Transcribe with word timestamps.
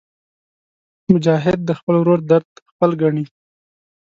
مجاهد 1.13 1.59
د 1.65 1.69
خپل 1.79 1.95
ورور 1.99 2.19
درد 2.31 2.49
خپل 2.71 2.89
ګڼي. 3.01 3.25